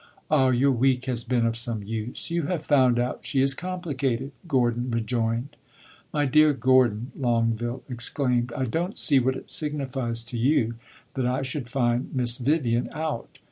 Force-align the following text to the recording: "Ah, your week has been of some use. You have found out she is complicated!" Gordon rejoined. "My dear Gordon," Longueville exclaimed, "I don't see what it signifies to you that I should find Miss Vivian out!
"Ah, 0.31 0.49
your 0.49 0.71
week 0.71 1.05
has 1.05 1.23
been 1.23 1.45
of 1.45 1.55
some 1.55 1.83
use. 1.83 2.31
You 2.31 2.47
have 2.47 2.65
found 2.65 2.97
out 2.97 3.19
she 3.23 3.43
is 3.43 3.53
complicated!" 3.53 4.31
Gordon 4.47 4.89
rejoined. 4.89 5.55
"My 6.11 6.25
dear 6.25 6.53
Gordon," 6.53 7.11
Longueville 7.15 7.83
exclaimed, 7.87 8.51
"I 8.57 8.65
don't 8.65 8.97
see 8.97 9.19
what 9.19 9.35
it 9.35 9.51
signifies 9.51 10.23
to 10.23 10.39
you 10.39 10.73
that 11.13 11.27
I 11.27 11.43
should 11.43 11.69
find 11.69 12.09
Miss 12.15 12.37
Vivian 12.37 12.89
out! 12.91 13.37